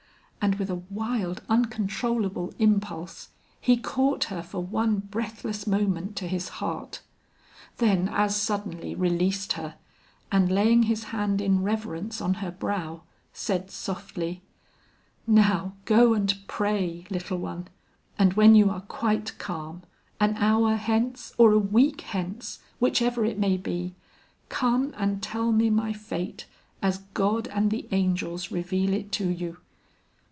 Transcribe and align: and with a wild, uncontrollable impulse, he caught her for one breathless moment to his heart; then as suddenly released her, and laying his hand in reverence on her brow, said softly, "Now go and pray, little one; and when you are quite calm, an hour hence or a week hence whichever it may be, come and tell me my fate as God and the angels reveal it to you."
and 0.43 0.55
with 0.55 0.71
a 0.71 0.81
wild, 0.89 1.39
uncontrollable 1.49 2.51
impulse, 2.57 3.29
he 3.59 3.77
caught 3.77 4.23
her 4.23 4.41
for 4.41 4.59
one 4.59 4.97
breathless 4.97 5.67
moment 5.67 6.15
to 6.15 6.27
his 6.27 6.49
heart; 6.57 6.99
then 7.77 8.09
as 8.11 8.35
suddenly 8.35 8.95
released 8.95 9.53
her, 9.53 9.75
and 10.31 10.51
laying 10.51 10.81
his 10.83 11.03
hand 11.13 11.41
in 11.41 11.61
reverence 11.61 12.19
on 12.19 12.33
her 12.41 12.49
brow, 12.49 13.03
said 13.31 13.69
softly, 13.69 14.41
"Now 15.27 15.73
go 15.85 16.15
and 16.15 16.35
pray, 16.47 17.05
little 17.11 17.37
one; 17.37 17.67
and 18.17 18.33
when 18.33 18.55
you 18.55 18.71
are 18.71 18.81
quite 18.81 19.37
calm, 19.37 19.83
an 20.19 20.35
hour 20.37 20.75
hence 20.75 21.35
or 21.37 21.51
a 21.51 21.59
week 21.59 22.01
hence 22.01 22.57
whichever 22.79 23.23
it 23.23 23.37
may 23.37 23.57
be, 23.57 23.93
come 24.49 24.91
and 24.97 25.21
tell 25.21 25.51
me 25.51 25.69
my 25.69 25.93
fate 25.93 26.47
as 26.81 27.03
God 27.13 27.47
and 27.49 27.69
the 27.69 27.87
angels 27.91 28.49
reveal 28.51 28.91
it 28.93 29.11
to 29.11 29.29
you." 29.29 29.57